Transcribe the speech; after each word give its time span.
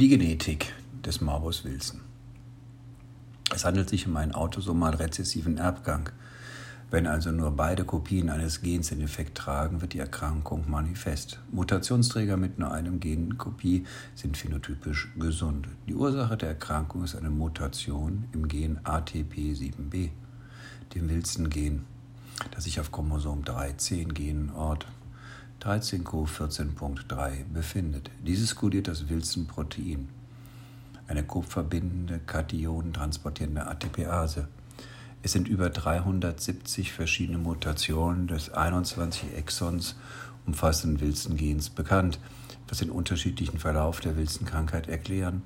Die 0.00 0.08
Genetik 0.08 0.72
des 1.04 1.20
Morbus 1.20 1.62
Wilson. 1.66 2.00
Es 3.54 3.66
handelt 3.66 3.90
sich 3.90 4.06
um 4.06 4.16
einen 4.16 4.32
autosomal 4.32 4.94
rezessiven 4.94 5.58
Erbgang. 5.58 6.08
Wenn 6.90 7.06
also 7.06 7.32
nur 7.32 7.50
beide 7.50 7.84
Kopien 7.84 8.30
eines 8.30 8.62
Gens 8.62 8.88
den 8.88 9.02
Effekt 9.02 9.36
tragen, 9.36 9.82
wird 9.82 9.92
die 9.92 9.98
Erkrankung 9.98 10.64
manifest. 10.70 11.38
Mutationsträger 11.52 12.38
mit 12.38 12.58
nur 12.58 12.72
einem 12.72 12.98
Genkopie 12.98 13.84
sind 14.14 14.38
phänotypisch 14.38 15.08
gesund. 15.18 15.68
Die 15.86 15.94
Ursache 15.94 16.38
der 16.38 16.48
Erkrankung 16.48 17.04
ist 17.04 17.14
eine 17.14 17.28
Mutation 17.28 18.24
im 18.32 18.48
Gen 18.48 18.78
ATP7b, 18.84 20.08
dem 20.94 21.10
Wilson-Gen, 21.10 21.84
das 22.52 22.64
sich 22.64 22.80
auf 22.80 22.90
Chromosom 22.90 23.44
13 23.44 24.14
Genort 24.14 24.86
13q14.3 25.60 27.44
befindet. 27.52 28.10
Dieses 28.26 28.54
kodiert 28.54 28.88
das 28.88 29.08
Wilson-Protein, 29.08 30.08
eine 31.06 31.22
kupferbindende, 31.22 32.20
Kationen 32.26 32.94
transportierende 32.94 33.66
ATPase. 33.66 34.48
Es 35.22 35.32
sind 35.32 35.48
über 35.48 35.68
370 35.68 36.92
verschiedene 36.92 37.36
Mutationen 37.36 38.26
des 38.26 38.50
21 38.50 39.36
Exons 39.36 39.96
umfassenden 40.46 41.00
Wilson-Gens 41.00 41.68
bekannt, 41.68 42.18
was 42.68 42.78
den 42.78 42.90
unterschiedlichen 42.90 43.58
Verlauf 43.58 44.00
der 44.00 44.16
Wilson-Krankheit 44.16 44.88
erklären 44.88 45.42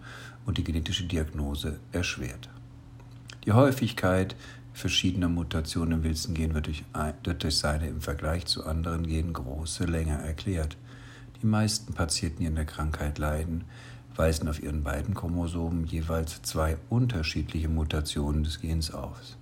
und 0.47 0.59
die 0.59 0.65
genetische 0.65 1.05
Diagnose 1.05 1.81
erschwert. 1.91 2.49
Die 3.45 3.53
Häufigkeit 3.53 4.37
verschiedener 4.75 5.29
Mutationen 5.29 5.99
im 5.99 6.05
Wilson-Gen 6.05 6.53
wird 6.53 6.67
durch, 6.67 6.85
wird 7.23 7.43
durch 7.43 7.57
seine 7.57 7.89
im 7.89 8.01
Vergleich 8.01 8.45
zu 8.47 8.67
anderen 8.67 9.07
Genen 9.07 9.33
große 9.33 9.85
Länge 9.85 10.21
erklärt. 10.21 10.77
Die 11.41 11.47
meisten 11.47 11.95
Patienten, 11.95 12.41
die 12.41 12.49
an 12.49 12.57
der 12.57 12.67
Krankheit 12.67 13.19
leiden, 13.19 13.65
weisen 14.17 14.49
auf 14.49 14.63
ihren 14.63 14.83
beiden 14.83 15.15
Chromosomen 15.15 15.87
jeweils 15.87 16.43
zwei 16.43 16.77
unterschiedliche 16.91 17.69
Mutationen 17.69 18.45
des 18.45 18.61
Gens 18.61 18.91
aus. 18.91 19.37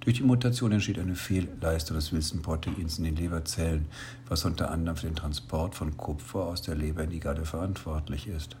Durch 0.00 0.16
die 0.16 0.22
Mutation 0.22 0.72
entsteht 0.72 0.98
eine 0.98 1.14
Fehlleistung 1.14 1.96
des 1.96 2.10
Wilson-Proteins 2.10 2.98
in 2.98 3.04
den 3.04 3.16
Leberzellen, 3.16 3.86
was 4.28 4.46
unter 4.46 4.70
anderem 4.70 4.96
für 4.96 5.06
den 5.06 5.16
Transport 5.16 5.74
von 5.74 5.98
Kupfer 5.98 6.46
aus 6.46 6.62
der 6.62 6.74
Leber 6.74 7.04
in 7.04 7.10
die 7.10 7.20
Galle 7.20 7.44
verantwortlich 7.44 8.26
ist. 8.26 8.56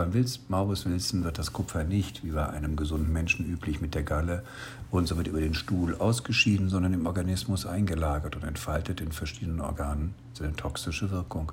Beim 0.00 0.14
Morbus 0.48 0.86
Wilson 0.86 1.24
wird 1.24 1.38
das 1.38 1.52
Kupfer 1.52 1.84
nicht, 1.84 2.24
wie 2.24 2.30
bei 2.30 2.48
einem 2.48 2.74
gesunden 2.74 3.12
Menschen 3.12 3.44
üblich, 3.44 3.82
mit 3.82 3.94
der 3.94 4.02
Galle 4.02 4.44
und 4.90 5.06
somit 5.06 5.26
über 5.26 5.40
den 5.40 5.52
Stuhl 5.52 5.94
ausgeschieden, 5.94 6.70
sondern 6.70 6.94
im 6.94 7.04
Organismus 7.04 7.66
eingelagert 7.66 8.34
und 8.34 8.44
entfaltet 8.44 9.02
in 9.02 9.12
verschiedenen 9.12 9.60
Organen 9.60 10.14
seine 10.32 10.56
toxische 10.56 11.10
Wirkung. 11.10 11.52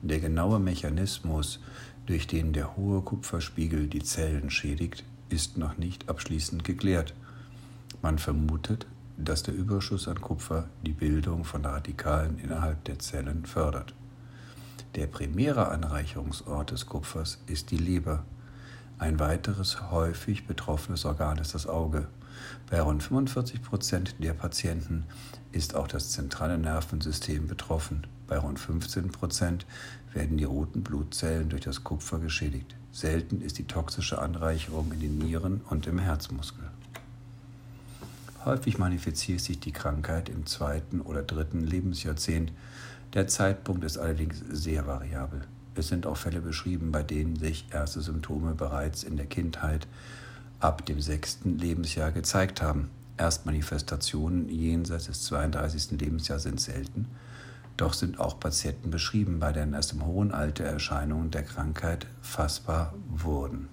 Der 0.00 0.20
genaue 0.20 0.60
Mechanismus, 0.60 1.58
durch 2.06 2.28
den 2.28 2.52
der 2.52 2.76
hohe 2.76 3.00
Kupferspiegel 3.00 3.88
die 3.88 4.04
Zellen 4.04 4.50
schädigt, 4.50 5.02
ist 5.28 5.58
noch 5.58 5.76
nicht 5.76 6.08
abschließend 6.08 6.62
geklärt. 6.62 7.14
Man 8.00 8.20
vermutet, 8.20 8.86
dass 9.16 9.42
der 9.42 9.54
Überschuss 9.54 10.06
an 10.06 10.20
Kupfer 10.20 10.68
die 10.86 10.92
Bildung 10.92 11.42
von 11.42 11.64
Radikalen 11.64 12.38
innerhalb 12.38 12.84
der 12.84 13.00
Zellen 13.00 13.44
fördert. 13.44 13.92
Der 14.96 15.06
primäre 15.06 15.68
Anreicherungsort 15.68 16.72
des 16.72 16.86
Kupfers 16.86 17.38
ist 17.46 17.70
die 17.70 17.76
Leber. 17.76 18.24
Ein 18.98 19.20
weiteres 19.20 19.90
häufig 19.90 20.48
betroffenes 20.48 21.04
Organ 21.04 21.38
ist 21.38 21.54
das 21.54 21.68
Auge. 21.68 22.08
Bei 22.68 22.80
rund 22.80 23.02
45 23.02 23.62
Prozent 23.62 24.16
der 24.18 24.32
Patienten 24.32 25.04
ist 25.52 25.76
auch 25.76 25.86
das 25.86 26.10
zentrale 26.10 26.58
Nervensystem 26.58 27.46
betroffen. 27.46 28.06
Bei 28.26 28.38
rund 28.38 28.58
15 28.58 29.12
Prozent 29.12 29.64
werden 30.12 30.36
die 30.36 30.44
roten 30.44 30.82
Blutzellen 30.82 31.48
durch 31.48 31.62
das 31.62 31.84
Kupfer 31.84 32.18
geschädigt. 32.18 32.74
Selten 32.90 33.42
ist 33.42 33.58
die 33.58 33.66
toxische 33.66 34.20
Anreicherung 34.20 34.90
in 34.92 35.00
den 35.00 35.18
Nieren 35.18 35.60
und 35.70 35.86
im 35.86 35.98
Herzmuskel. 35.98 36.64
Häufig 38.44 38.78
manifestiert 38.78 39.40
sich 39.40 39.60
die 39.60 39.72
Krankheit 39.72 40.28
im 40.28 40.46
zweiten 40.46 41.00
oder 41.00 41.22
dritten 41.22 41.60
Lebensjahrzehnt. 41.60 42.52
Der 43.14 43.26
Zeitpunkt 43.26 43.82
ist 43.84 43.98
allerdings 43.98 44.42
sehr 44.50 44.86
variabel. 44.86 45.40
Es 45.74 45.88
sind 45.88 46.06
auch 46.06 46.16
Fälle 46.16 46.40
beschrieben, 46.40 46.92
bei 46.92 47.02
denen 47.02 47.36
sich 47.36 47.66
erste 47.72 48.00
Symptome 48.00 48.54
bereits 48.54 49.02
in 49.02 49.16
der 49.16 49.26
Kindheit 49.26 49.88
ab 50.60 50.86
dem 50.86 51.00
sechsten 51.00 51.58
Lebensjahr 51.58 52.12
gezeigt 52.12 52.62
haben. 52.62 52.90
Erstmanifestationen 53.16 54.48
jenseits 54.48 55.06
des 55.06 55.24
32. 55.24 55.98
Lebensjahres 56.00 56.44
sind 56.44 56.60
selten, 56.60 57.06
doch 57.76 57.94
sind 57.94 58.20
auch 58.20 58.38
Patienten 58.38 58.90
beschrieben, 58.90 59.40
bei 59.40 59.52
denen 59.52 59.74
erst 59.74 59.92
im 59.92 60.06
hohen 60.06 60.32
Alter 60.32 60.64
Erscheinungen 60.64 61.30
der 61.30 61.42
Krankheit 61.42 62.06
fassbar 62.20 62.94
wurden. 63.08 63.68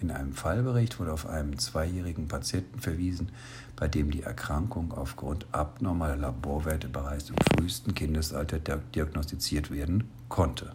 In 0.00 0.10
einem 0.10 0.34
Fallbericht 0.34 1.00
wurde 1.00 1.12
auf 1.12 1.26
einen 1.26 1.58
zweijährigen 1.58 2.28
Patienten 2.28 2.80
verwiesen, 2.80 3.30
bei 3.76 3.88
dem 3.88 4.10
die 4.10 4.22
Erkrankung 4.22 4.92
aufgrund 4.92 5.46
abnormaler 5.52 6.16
Laborwerte 6.16 6.88
bereits 6.88 7.30
im 7.30 7.36
frühesten 7.52 7.94
Kindesalter 7.94 8.58
diagnostiziert 8.94 9.70
werden 9.70 10.10
konnte. 10.28 10.72